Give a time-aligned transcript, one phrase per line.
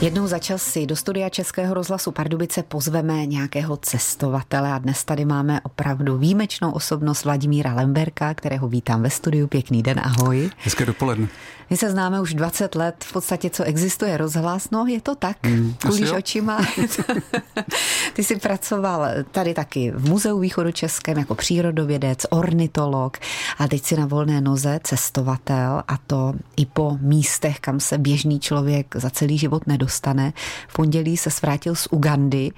[0.00, 5.24] Jednou za čas si do studia Českého rozhlasu Pardubice pozveme nějakého cestovatele a dnes tady
[5.24, 9.46] máme opravdu výjimečnou osobnost Vladimíra Lemberka, kterého vítám ve studiu.
[9.46, 10.50] Pěkný den, ahoj.
[10.58, 11.28] Hezké dopoledne.
[11.70, 15.46] My se známe už 20 let, v podstatě co existuje rozhlas, no je to tak,
[15.46, 16.58] mm, kulíš očima.
[18.12, 23.18] Ty jsi pracoval tady taky v Muzeu východu Českém jako přírodovědec, ornitolog
[23.58, 28.40] a teď si na volné noze cestovatel a to i po místech, kam se běžný
[28.40, 30.32] člověk za celý život nedostane.
[30.68, 32.50] V pondělí se svrátil z Ugandy.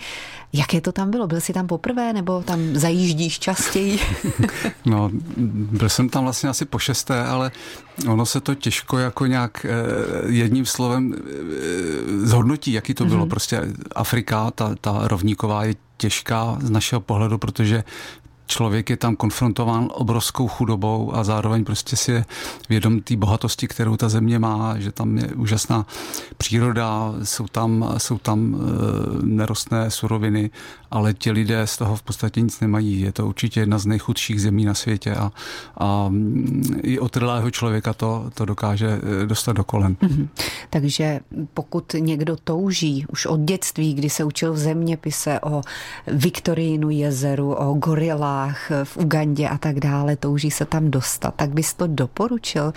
[0.53, 1.27] Jaké to tam bylo?
[1.27, 3.99] Byl jsi tam poprvé nebo tam zajíždíš častěji?
[4.85, 5.11] no,
[5.71, 7.51] byl jsem tam vlastně asi po šesté, ale
[8.09, 9.71] ono se to těžko jako nějak eh,
[10.27, 13.27] jedním slovem eh, zhodnotí, jaký to bylo.
[13.27, 13.31] Mm-hmm.
[13.31, 13.63] Prostě
[13.95, 17.85] Afrika, ta, ta rovníková je těžká z našeho pohledu, protože
[18.51, 22.25] člověk je tam konfrontován obrovskou chudobou a zároveň prostě si je
[22.69, 25.87] vědom té bohatosti, kterou ta země má, že tam je úžasná
[26.37, 30.51] příroda, jsou tam, jsou tam e, nerostné suroviny,
[30.91, 33.01] ale ti lidé z toho v podstatě nic nemají.
[33.01, 35.33] Je to určitě jedna z nejchudších zemí na světě a,
[35.79, 39.95] a mm, i otrlého člověka to, to dokáže e, dostat do kolen.
[39.95, 40.29] Mm-hmm.
[40.71, 41.21] Takže
[41.55, 45.63] pokud někdo touží už od dětství, kdy se učil v zeměpise o
[46.07, 51.51] Viktorínu jezeru, o gorilách, horách v Ugandě a tak dále, touží se tam dostat, tak
[51.51, 52.73] bys to doporučil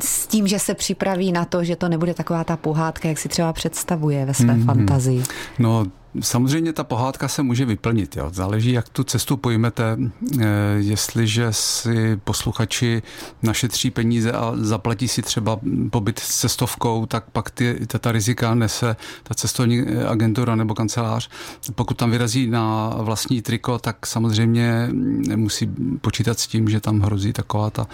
[0.00, 3.28] s tím, že se připraví na to, že to nebude taková ta pohádka, jak si
[3.28, 4.64] třeba představuje ve své mm-hmm.
[4.64, 5.22] fantazii.
[5.58, 5.84] No,
[6.20, 8.16] Samozřejmě ta pohádka se může vyplnit.
[8.16, 8.30] Jo.
[8.32, 9.98] Záleží, jak tu cestu pojmete.
[10.40, 13.02] Eh, jestliže si posluchači
[13.42, 18.54] našetří peníze a zaplatí si třeba pobyt s cestovkou, tak pak ty, ta, ta rizika
[18.54, 21.30] nese ta cestovní agentura nebo kancelář.
[21.74, 24.88] Pokud tam vyrazí na vlastní triko, tak samozřejmě
[25.36, 25.70] musí
[26.00, 27.86] počítat s tím, že tam hrozí taková ta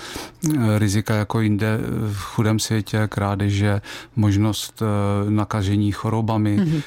[0.54, 1.78] eh, rizika jako jinde
[2.12, 3.80] v chudém světě, krádeže,
[4.16, 6.82] možnost eh, nakažení chorobami, mm-hmm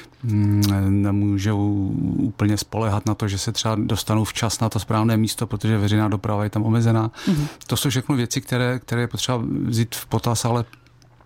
[1.18, 5.78] nemůžou úplně spolehat na to, že se třeba dostanou včas na to správné místo, protože
[5.78, 7.10] veřejná doprava je tam omezená.
[7.26, 7.46] Mm-hmm.
[7.66, 10.64] To jsou všechno věci, které, které je potřeba vzít v potaz, ale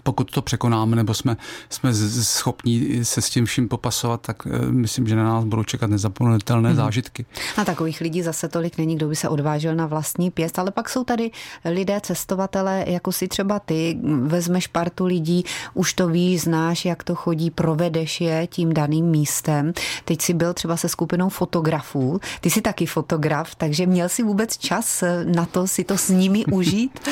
[0.03, 1.37] pokud to překonáme nebo jsme,
[1.71, 5.91] jsme schopní se s tím vším popasovat, tak eh, myslím, že na nás budou čekat
[5.91, 6.77] nezapomenutelné hmm.
[6.77, 7.27] zážitky.
[7.57, 10.89] A takových lidí zase tolik není, kdo by se odvážil na vlastní pěst, ale pak
[10.89, 11.31] jsou tady
[11.65, 17.15] lidé, cestovatele, jako si třeba ty, vezmeš partu lidí, už to víš, znáš, jak to
[17.15, 19.73] chodí, provedeš je tím daným místem.
[20.05, 24.59] Teď si byl třeba se skupinou fotografů, ty jsi taky fotograf, takže měl si vůbec
[24.59, 27.01] čas na to si to s nimi užít?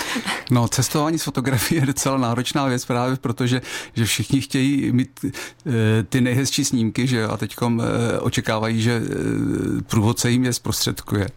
[0.51, 3.63] No, cestování s fotografií je docela náročná věc, věc právě protože,
[3.95, 9.83] že všichni chtějí mít eh, ty nejhezčí snímky, že a teď eh, očekávají, že eh,
[9.83, 11.29] průvodce jim je zprostředkuje.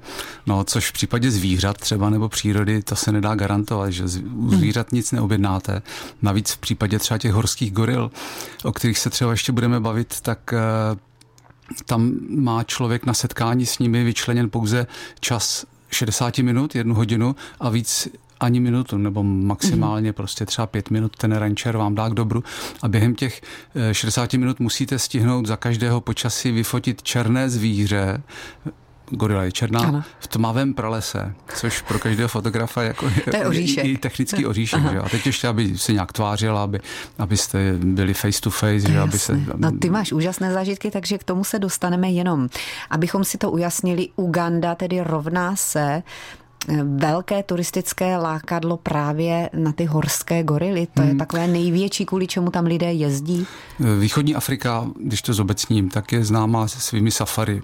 [0.45, 4.59] No, což v případě zvířat třeba nebo přírody, to se nedá garantovat, že u hmm.
[4.59, 5.81] zvířat nic neobjednáte.
[6.21, 8.11] Navíc v případě třeba těch horských goril,
[8.63, 10.53] o kterých se třeba ještě budeme bavit, tak
[11.85, 14.87] tam má člověk na setkání s nimi vyčleněn pouze
[15.19, 18.07] čas 60 minut, jednu hodinu a víc
[18.43, 20.15] ani minutu, nebo maximálně mm-hmm.
[20.15, 22.43] prostě třeba pět minut ten rancher vám dá k dobru
[22.81, 23.41] a během těch
[23.91, 28.23] 60 eh, minut musíte stihnout za každého počasí vyfotit černé zvíře,
[29.09, 30.03] gorila je černá, ano.
[30.19, 33.85] v tmavém pralese, což pro každého fotografa jako to je oříšek.
[33.85, 34.81] i technický oříšek.
[34.91, 34.99] Že?
[34.99, 36.79] A teď ještě, aby se nějak tvářila, aby,
[37.17, 38.91] abyste byli face to face.
[38.91, 38.99] Že?
[38.99, 42.49] Aby se, no ty máš úžasné zážitky, takže k tomu se dostaneme jenom.
[42.89, 46.03] Abychom si to ujasnili, Uganda tedy rovná se
[46.83, 50.87] velké turistické lákadlo právě na ty horské gorily.
[50.93, 51.11] To hmm.
[51.11, 53.47] je takové největší, kvůli čemu tam lidé jezdí.
[53.99, 57.61] Východní Afrika, když to zobecním, tak je známá se svými safari,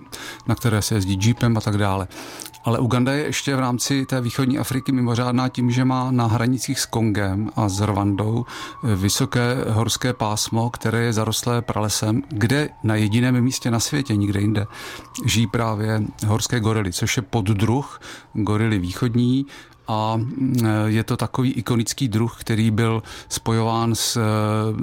[0.48, 2.08] na které se jezdí jeepem a tak dále.
[2.64, 6.80] Ale Uganda je ještě v rámci té východní Afriky mimořádná tím, že má na hranicích
[6.80, 12.96] s Kongem a s Rwandou eh, vysoké horské pásmo, které je zarostlé pralesem, kde na
[12.96, 14.68] jediném místě na světě, nikde jinde,
[15.26, 18.02] žijí právě horské gorily, což je poddruh
[18.34, 19.46] gorily východní,
[19.90, 24.22] a mm, je to takový ikonický druh, který byl spojován s eh,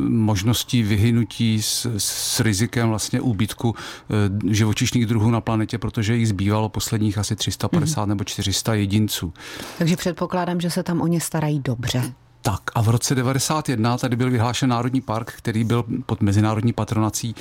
[0.08, 6.68] možností vyhynutí, s, s rizikem vlastně úbytku eh, živočišných druhů na planetě, protože jich zbývalo
[6.68, 8.08] posledních asi 350 mm.
[8.08, 9.32] nebo 400 jedinců.
[9.78, 12.12] Takže předpokládám, že se tam o ně starají dobře.
[12.42, 17.34] Tak a v roce 91 tady byl vyhlášen Národní park, který byl pod mezinárodní patronací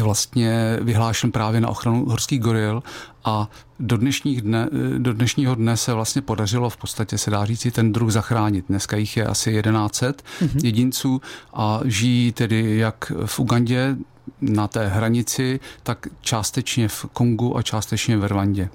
[0.00, 2.82] vlastně vyhlášen právě na ochranu horských goril
[3.24, 3.48] a
[3.80, 4.68] do, dnešních dne,
[4.98, 8.64] do dnešního dne se vlastně podařilo v podstatě se dá říci ten druh zachránit.
[8.68, 10.64] Dneska jich je asi 1100 mm-hmm.
[10.64, 11.20] jedinců
[11.54, 13.96] a žijí tedy jak v Ugandě,
[14.40, 18.68] na té hranici, tak částečně v Kongu a částečně v Rwandě.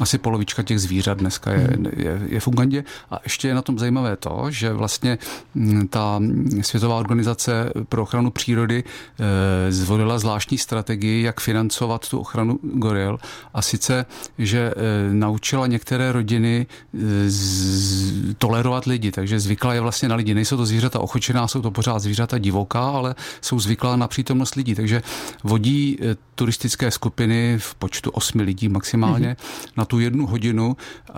[0.00, 1.86] Asi polovička těch zvířat dneska je, hmm.
[1.96, 2.84] je, je v Ugandě.
[3.10, 5.18] A ještě je na tom zajímavé to, že vlastně
[5.54, 6.20] mm, ta
[6.60, 13.18] Světová organizace pro ochranu přírody e, zvolila zvláštní strategii, jak financovat tu ochranu goril.
[13.54, 14.06] A sice,
[14.38, 14.74] že e,
[15.14, 16.98] naučila některé rodiny e,
[17.30, 20.34] z, tolerovat lidi, takže zvykla je vlastně na lidi.
[20.34, 24.74] Nejsou to zvířata ochočená, jsou to pořád zvířata divoká, ale jsou zvyklá na přítomnost lidí.
[24.74, 24.99] Takže
[25.44, 29.72] vodí eh, turistické skupiny v počtu osmi lidí maximálně mm-hmm.
[29.76, 30.76] na tu jednu hodinu,
[31.08, 31.12] eh,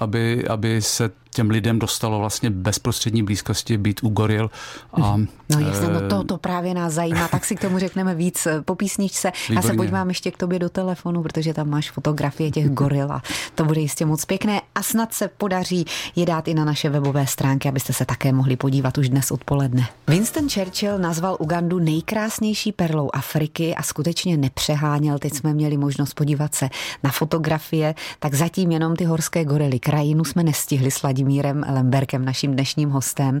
[0.00, 4.50] aby, aby se těm lidem dostalo vlastně bezprostřední blízkosti být u goril.
[4.92, 5.16] A,
[5.48, 8.74] no jasně, no to, to právě nás zajímá, tak si k tomu řekneme víc po
[8.74, 9.32] písničce.
[9.48, 9.68] Výborně.
[9.68, 13.22] Já se podívám ještě k tobě do telefonu, protože tam máš fotografie těch goril a
[13.54, 15.84] to bude jistě moc pěkné a snad se podaří
[16.16, 19.86] je dát i na naše webové stránky, abyste se také mohli podívat už dnes odpoledne.
[20.08, 25.18] Winston Churchill nazval Ugandu nejkrásnější perlou Afriky a skutečně nepřeháněl.
[25.18, 26.68] Teď jsme měli možnost podívat se
[27.02, 29.78] na fotografie, tak zatím jenom ty horské gorily.
[29.78, 33.40] Krajinu jsme nestihli sladit Vladimírem Lemberkem, naším dnešním hostem.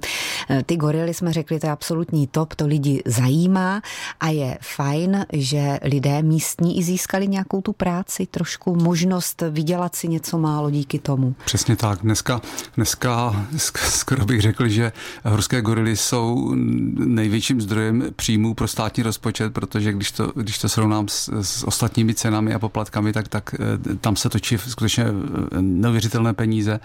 [0.50, 3.82] Eh, ty gorily jsme řekli, to je absolutní top, to lidi zajímá
[4.20, 10.08] a je fajn, že lidé místní i získali nějakou tu práci, trošku možnost vydělat si
[10.08, 11.34] něco málo díky tomu.
[11.44, 11.98] Přesně tak.
[12.02, 12.40] Dneska,
[12.76, 13.32] dneska
[13.74, 14.92] skoro bych řekl, že
[15.24, 16.54] horské gorily jsou
[16.94, 22.14] největším zdrojem příjmů pro státní rozpočet, protože když to, když to srovnám s, s ostatními
[22.14, 26.80] cenami a poplatkami, tak, tak eh, tam se točí skutečně eh, neuvěřitelné peníze.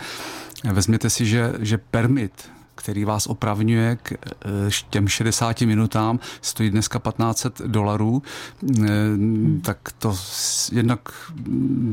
[0.63, 4.17] Vezměte si, že, že permit který vás opravňuje k eh,
[4.89, 8.87] těm 60 minutám, stojí dneska 1500 dolarů, eh,
[9.61, 10.15] tak to
[10.71, 10.99] jednak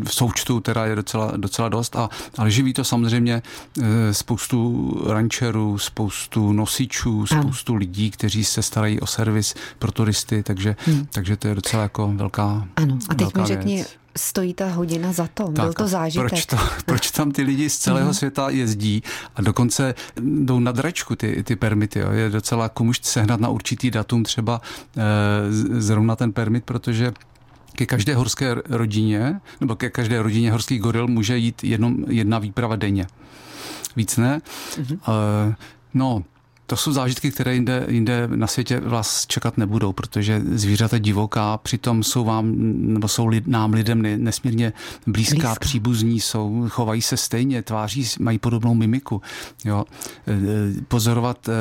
[0.05, 2.09] v součtu teda je docela, docela dost, a,
[2.39, 7.79] ale živí to samozřejmě eh, spoustu rančerů, spoustu nosičů, spoustu ano.
[7.79, 11.07] lidí, kteří se starají o servis pro turisty, takže, hmm.
[11.13, 15.13] takže to je docela jako velká Ano, a teď mi řekni, věc stojí ta hodina
[15.13, 15.45] za to.
[15.45, 16.29] Tak, Byl to zážitek.
[16.29, 16.57] Proč, to,
[16.87, 18.15] proč tam ty lidi z celého mm.
[18.15, 19.03] světa jezdí
[19.37, 21.99] a dokonce jdou na dračku ty, ty permity.
[21.99, 22.11] Jo.
[22.13, 24.61] Je docela komuž sehnat na určitý datum třeba
[24.97, 27.13] e, zrovna ten permit, protože
[27.73, 32.77] ke každé horské rodině, nebo ke každé rodině horských goril může jít jenom jedna výprava
[32.77, 33.07] denně.
[33.97, 34.41] Víc ne.
[34.77, 34.99] Mm-hmm.
[35.51, 35.55] E,
[35.95, 36.25] no,
[36.67, 42.03] to jsou zážitky, které jinde, jinde na světě vás čekat nebudou, protože zvířata divoká přitom
[42.03, 42.53] jsou vám,
[42.93, 44.73] nebo jsou lid, nám lidem nesmírně
[45.07, 45.55] blízká, Blízka.
[45.61, 49.23] příbuzní, jsou, chovají se stejně, tváří, mají podobnou mimiku.
[49.65, 49.85] Jo.
[50.27, 51.53] E, e, pozorovat e,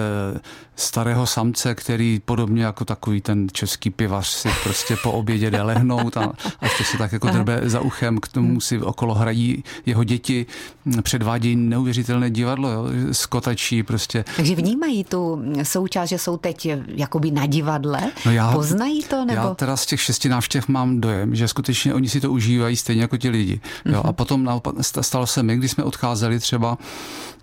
[0.75, 6.17] starého samce, který podobně jako takový ten český pivař si prostě po obědě jde lehnout
[6.17, 10.03] a, a ještě se tak jako drbe za uchem, k tomu si okolo hrají jeho
[10.03, 10.45] děti,
[11.01, 14.25] předvádějí neuvěřitelné divadlo, jo, skotačí prostě.
[14.35, 18.01] Takže vnímají tu součást, že jsou teď jakoby na divadle?
[18.25, 19.25] No já, Poznají to?
[19.25, 19.41] Nebo?
[19.41, 23.01] Já teda z těch šesti návštěv mám dojem, že skutečně oni si to užívají stejně
[23.01, 23.61] jako ti lidi.
[23.85, 24.09] Jo, mm-hmm.
[24.09, 26.77] A potom naopak stalo se mi, když jsme odcházeli třeba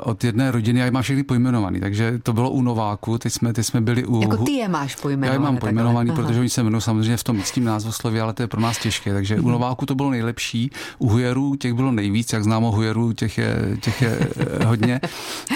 [0.00, 3.52] od jedné rodiny, já je mám všechny pojmenovaný, takže to bylo u Nováku, teď jsme,
[3.52, 4.22] teď jsme byli u...
[4.22, 5.28] Jako ty je máš pojmenovaný.
[5.28, 6.24] Já je mám pojmenovaný, takhle.
[6.24, 9.12] protože oni se jmenují samozřejmě v tom místním názvosloví, ale to je pro nás těžké,
[9.12, 9.50] takže u mhm.
[9.50, 14.02] Nováku to bylo nejlepší, u Hujerů těch bylo nejvíc, jak známo Hujerů, těch je, těch
[14.02, 14.18] je
[14.60, 15.00] eh, hodně.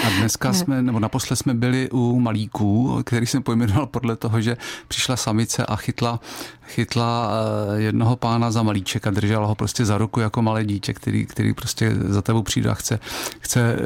[0.05, 4.57] A dneska jsme, nebo naposled jsme byli u Malíků, který jsem pojmenoval podle toho, že
[4.87, 6.19] přišla samice a chytla,
[6.67, 10.93] chytla eh, jednoho pána za malíček a držela ho prostě za ruku jako malé dítě,
[10.93, 12.99] který, který prostě za tebou přijde a chce,
[13.39, 13.77] chce eh,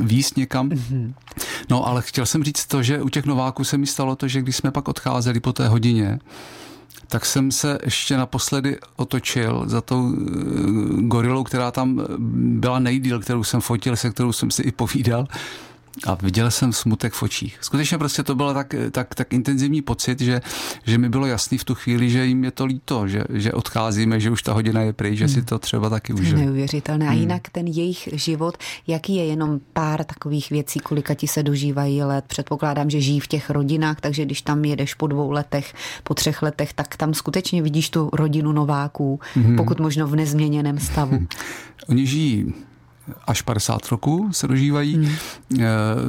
[0.00, 0.70] výst někam.
[1.70, 4.42] No ale chtěl jsem říct to, že u těch Nováků se mi stalo to, že
[4.42, 6.18] když jsme pak odcházeli po té hodině,
[7.08, 10.20] tak jsem se ještě naposledy otočil za tou eh,
[11.00, 12.06] gorilou, která tam
[12.60, 15.26] byla nejdíl, kterou jsem fotil, se kterou jsem si i povídal
[16.06, 17.58] a viděl jsem smutek v očích.
[17.60, 20.40] Skutečně prostě to byl tak, tak, tak intenzivní pocit, že,
[20.86, 24.20] že mi bylo jasný v tu chvíli, že jim je to líto, že, že odcházíme,
[24.20, 25.34] že už ta hodina je pryč, že hmm.
[25.34, 26.40] si to třeba taky užili.
[26.40, 27.08] Neuvěřitelné.
[27.08, 27.20] A hmm.
[27.20, 28.56] jinak ten jejich život,
[28.86, 32.24] jaký je jenom pár takových věcí, kolika ti se dožívají let.
[32.28, 36.42] Předpokládám, že žijí v těch rodinách, takže když tam jedeš po dvou letech, po třech
[36.42, 39.56] letech, tak tam skutečně vidíš tu rodinu Nováků, hmm.
[39.56, 41.26] pokud možno v nezměněném stavu.
[41.88, 42.54] Oni žijí
[43.26, 44.94] až 50 roků se dožívají.
[44.94, 45.16] Hmm.
[45.60, 45.64] Eh,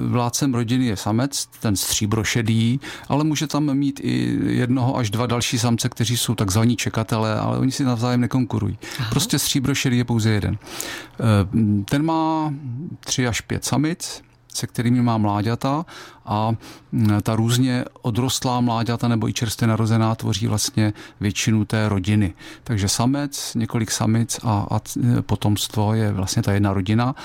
[0.07, 5.59] vládcem rodiny je samec, ten stříbrošedý, ale může tam mít i jednoho až dva další
[5.59, 8.77] samce, kteří jsou takzvaní čekatelé, ale oni si navzájem nekonkurují.
[8.99, 9.09] Aha.
[9.09, 10.57] Prostě stříbrošedý je pouze jeden.
[10.57, 12.53] Eh, ten má
[12.99, 14.21] tři až pět samic,
[14.53, 15.85] se kterými má mláďata
[16.25, 16.51] a
[16.91, 22.33] mm, ta různě odrostlá mláďata nebo i čerstvě narozená tvoří vlastně většinu té rodiny.
[22.63, 24.79] Takže samec, několik samic a, a
[25.21, 27.15] potomstvo je vlastně ta jedna rodina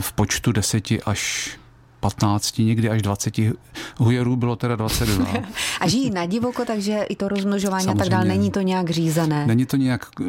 [0.00, 1.50] v počtu deseti až
[2.02, 3.34] 15, někdy až 20
[3.96, 5.26] hujerů bylo teda 22.
[5.80, 8.00] a žijí na divoko, takže i to rozmnožování Samozřejmě.
[8.00, 9.46] a tak dále, není to nějak řízené?
[9.46, 10.24] Není to nějak eh,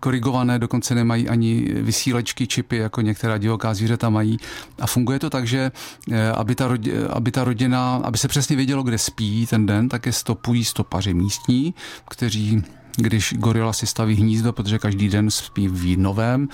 [0.00, 4.36] korigované, dokonce nemají ani vysílečky, čipy, jako některá divoká zvířata mají.
[4.80, 5.72] A funguje to tak, že
[6.12, 9.88] eh, aby ta, rodina, aby ta rodina, aby se přesně vědělo, kde spí ten den,
[9.88, 11.74] tak je stopují stopaři místní,
[12.08, 12.62] kteří
[12.96, 16.48] když gorila si staví hnízdo, protože každý den spí v novém,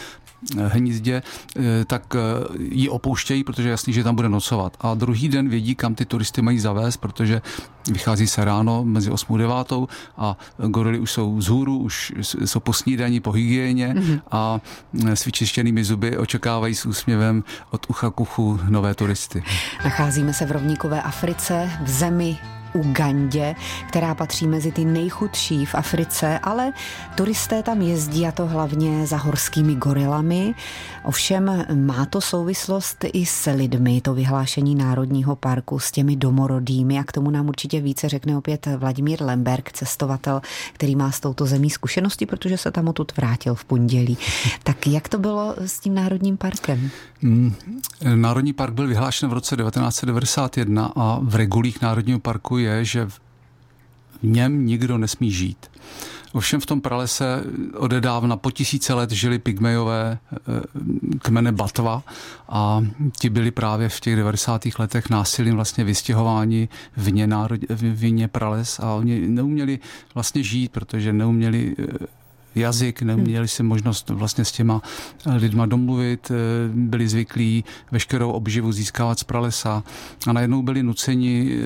[0.59, 1.23] Eh, hnízdě,
[1.57, 2.18] eh, tak eh,
[2.59, 4.76] ji opouštějí, protože jasný, že tam bude nocovat.
[4.80, 7.42] A druhý den vědí, kam ty turisty mají zavést, protože
[7.90, 12.12] vychází se ráno mezi 8 a 9 a gorily už jsou vzhůru, už
[12.45, 14.21] jsou po snídaní, po hygieně mm-hmm.
[14.30, 14.61] a
[14.92, 19.42] s vyčištěnými zuby očekávají s úsměvem od ucha k uchu nové turisty.
[19.85, 22.38] Nacházíme se v rovníkové Africe, v zemi
[22.73, 23.55] Ugandě,
[23.89, 26.73] která patří mezi ty nejchudší v Africe, ale
[27.15, 30.55] turisté tam jezdí a to hlavně za horskými gorilami.
[31.05, 37.05] Ovšem má to souvislost i s lidmi, to vyhlášení Národního parku s těmi domorodými a
[37.05, 40.41] k tomu nám určitě více řekne opět Vladimír Lemberg, cestovatel,
[40.73, 44.19] který má s touto zemí zkušenosti, protože se tam odtud vrátil v pondělí.
[44.63, 46.91] Tak jak to bylo s tím Národním parkem?
[47.23, 47.55] Mm,
[48.15, 53.21] Národní park byl vyhlášen v roce 1991 a v regulích Národního parku je, že v
[54.23, 55.71] něm nikdo nesmí žít.
[56.33, 57.45] Ovšem v tom pralese
[57.77, 60.37] odedávna po tisíce let žili pygmejové eh,
[61.19, 62.03] kmene Batva
[62.49, 62.85] a
[63.21, 64.62] ti byli právě v těch 90.
[64.79, 69.79] letech násilím vlastně vystěhováni vně, národ, vně prales a oni neuměli
[70.15, 71.85] vlastně žít, protože neuměli eh,
[72.59, 74.83] jazyk, neměli si možnost vlastně s těma
[75.37, 76.35] lidma domluvit, eh,
[76.75, 79.83] byli zvyklí veškerou obživu získávat z pralesa
[80.27, 81.59] a najednou byli nuceni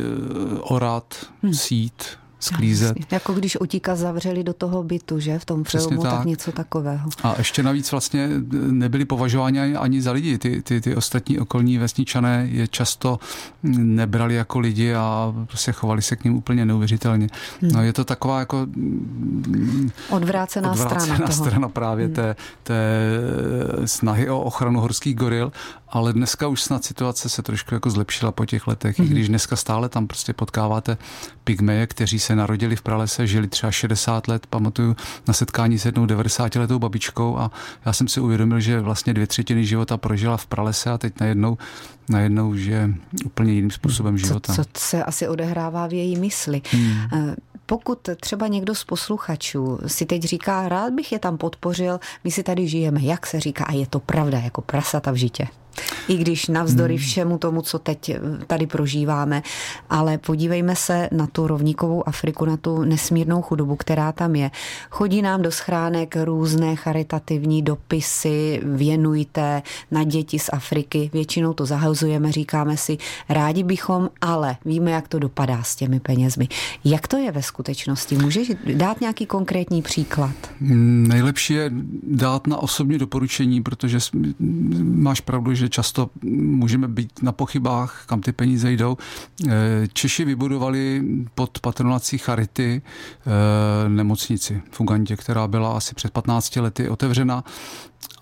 [0.61, 1.55] orat, hmm.
[1.55, 2.05] sít,
[2.43, 2.89] sklízet.
[2.89, 3.07] Jasně.
[3.11, 5.39] Jako když utíka zavřeli do toho bytu, že?
[5.39, 6.13] V tom Přesně filmu, tak.
[6.13, 7.11] tak něco takového.
[7.23, 10.39] A ještě navíc vlastně nebyli považováni ani, ani za lidi.
[10.39, 13.19] Ty, ty, ty ostatní okolní vesničané je často
[13.63, 17.29] nebrali jako lidi a prostě chovali se k ním úplně neuvěřitelně.
[17.61, 17.71] Hmm.
[17.73, 18.67] No, je to taková jako
[20.11, 22.15] odvrácená, odvrácená strana, strana právě hmm.
[22.15, 22.75] té, té
[23.85, 25.53] snahy o ochranu horských goril
[25.93, 29.05] ale dneska už snad situace se trošku jako zlepšila po těch letech, mm-hmm.
[29.05, 30.97] i když dneska stále tam prostě potkáváte
[31.45, 34.97] pygmeje, kteří se narodili v pralese, žili třeba 60 let, pamatuju
[35.29, 37.51] na setkání s jednou 90 letou babičkou a
[37.87, 41.59] já jsem si uvědomil, že vlastně dvě třetiny života prožila v pralese a teď najednou,
[42.09, 42.91] najednou že
[43.25, 44.55] úplně jiným způsobem života.
[44.55, 46.62] Co, co se asi odehrává v její mysli.
[46.71, 46.95] Hmm.
[47.12, 47.37] Eh,
[47.67, 52.43] pokud třeba někdo z posluchačů si teď říká, rád bych je tam podpořil, my si
[52.43, 55.49] tady žijeme, jak se říká, a je to pravda, jako prasata v žitě.
[56.09, 57.05] I když navzdory hmm.
[57.05, 59.43] všemu tomu, co teď eh, tady prožíváme,
[59.91, 64.51] ale podívejme se na tu rovníkovou Afriku, na tu nesmírnou chudobu, která tam je.
[64.91, 71.11] Chodí nám do schránek různé charitativní dopisy, věnujte na děti z Afriky.
[71.13, 76.49] Většinou to zahazujeme, říkáme si, rádi bychom, ale víme, jak to dopadá s těmi penězmi.
[76.85, 78.17] Jak to je ve skutečnosti?
[78.17, 80.35] Můžeš dát nějaký konkrétní příklad?
[80.61, 81.71] Hmm, nejlepší je
[82.03, 83.99] dát na osobní doporučení, protože
[84.81, 85.92] máš pravdu, že často
[86.23, 88.97] můžeme být na pochybách, kam ty peníze jdou.
[89.49, 89.51] Eh,
[89.93, 91.03] Češi vybudovali
[91.35, 97.45] pod patronací Charity eh, nemocnici v Ugandě, která byla asi před 15 lety otevřena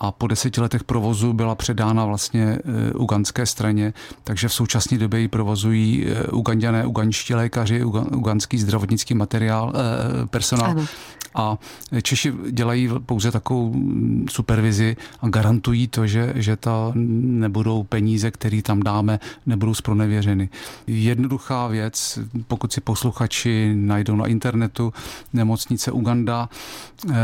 [0.01, 3.93] a po deseti letech provozu byla předána vlastně eh, uganské straně,
[4.25, 9.73] takže v současné době ji provozují uganděné, uganští lékaři, uganský zdravotnický materiál,
[10.31, 10.71] personál.
[10.71, 10.87] Ano.
[11.35, 11.59] A
[12.03, 13.75] Češi dělají pouze takovou
[14.31, 20.49] supervizi a garantují to, že, že ta nebudou peníze, které tam dáme, nebudou zpronevěřeny.
[20.87, 24.93] Jednoduchá věc, pokud si posluchači najdou na internetu
[25.33, 26.49] nemocnice Uganda,
[27.09, 27.15] eh,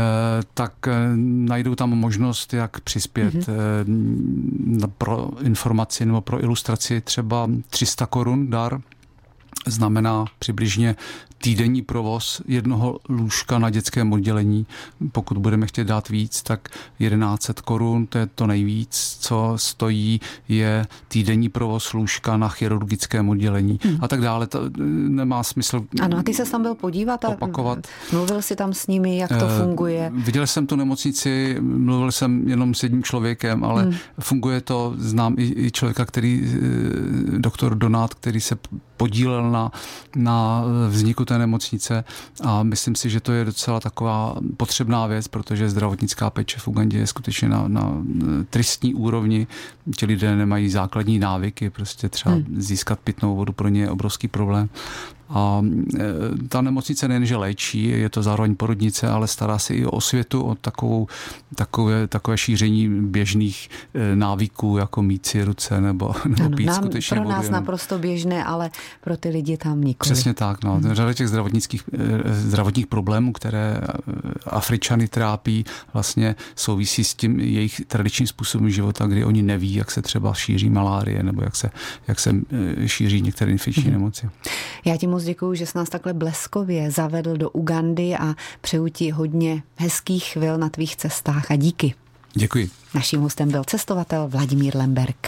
[0.53, 4.91] tak eh, najdou tam možnost, jak přispět mm-hmm.
[4.97, 8.81] pro informaci nebo pro ilustraci třeba 300 korun dar
[9.67, 10.95] znamená přibližně
[11.37, 14.65] týdenní provoz jednoho lůžka na dětském oddělení.
[15.11, 16.69] Pokud budeme chtět dát víc, tak
[16.99, 23.79] 1100 korun, to je to nejvíc, co stojí, je týdenní provoz lůžka na chirurgickém oddělení
[23.83, 23.97] hmm.
[24.01, 24.47] a tak dále.
[24.47, 24.69] To eh,
[25.09, 27.87] nemá smysl Ano, a ty se tam byl podívat a opakovat.
[28.11, 30.11] mluvil si tam s nimi, jak to uh, funguje?
[30.13, 33.93] Viděl jsem tu nemocnici, mluvil jsem jenom s jedním člověkem, ale hmm.
[34.19, 38.55] funguje to, znám i, i člověka, který, eh, doktor Donát, který se
[38.97, 39.56] podílel na,
[40.15, 42.03] na vzniku té nemocnice
[42.43, 46.97] a myslím si, že to je docela taková potřebná věc, protože zdravotnická péče v Ugandě
[46.97, 47.93] je skutečně na, na
[48.49, 49.47] tristní úrovni.
[49.97, 52.45] Ti lidé nemají základní návyky, prostě třeba hmm.
[52.57, 54.69] získat pitnou vodu pro ně je obrovský problém.
[55.29, 55.61] A
[56.49, 60.55] ta nemocnice nejenže léčí, je to zároveň porodnice, ale stará se i o světu, o
[60.55, 61.07] takovou,
[61.55, 63.69] takové, takové šíření běžných
[64.15, 67.99] návyků, jako mít si ruce nebo, nebo ano, pít nám, skutečně Pro nás vodu, naprosto
[67.99, 68.69] běžné, ale
[69.01, 70.11] pro ty lidi tam nikoli.
[70.11, 70.63] Přesně tak.
[70.63, 70.73] No.
[70.73, 70.93] Hmm.
[70.93, 71.83] Řada těch zdravotnických,
[72.31, 73.81] zdravotních problémů, které
[74.45, 80.01] Afričany trápí, vlastně souvisí s tím jejich tradičním způsobem života, kdy oni neví, jak se
[80.01, 81.69] třeba šíří malárie nebo jak se,
[82.07, 82.35] jak se
[82.77, 83.93] e, šíří některé infekční hmm.
[83.93, 84.29] nemoci.
[84.85, 89.09] Já ti moc děkuji, že jsi nás takhle bleskově zavedl do Ugandy a přeju ti
[89.09, 91.93] hodně hezkých chvil na tvých cestách a díky.
[92.33, 92.69] Děkuji.
[92.93, 95.27] Naším hostem byl cestovatel Vladimír Lemberg.